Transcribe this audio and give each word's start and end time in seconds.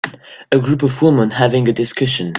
A 0.51 0.57
group 0.57 0.81
of 0.81 0.99
women 1.03 1.29
having 1.29 1.67
a 1.67 1.71
discussion. 1.73 2.29